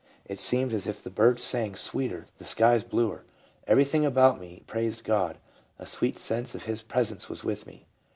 [0.25, 3.23] It seemed as if the birds sang 354 leuba: sweeter, the sky bluer.
[3.67, 5.37] Everything about me praised God,
[5.77, 7.85] and a sweet sense of His presence was with me."